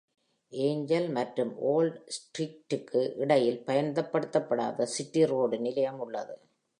[0.53, 6.35] Angel மற்றும் old ஸ்ட்ரீட்டிற்கு இடையில் பயன்படுத்தப்படாத சிட்டி ரோடு நிலையம் உள்ளது.